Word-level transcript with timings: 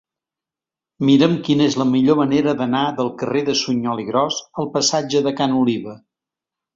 Mira'm 1.09 1.33
quina 1.47 1.67
és 1.71 1.75
la 1.81 1.85
millor 1.89 2.17
manera 2.21 2.55
d'anar 2.61 2.81
del 2.99 3.11
carrer 3.19 3.43
de 3.49 3.55
Suñol 3.59 4.01
i 4.05 4.07
Gros 4.07 4.39
al 4.65 4.71
passatge 4.79 5.23
de 5.29 5.35
Ca 5.41 5.49
n'Oliva. 5.53 5.95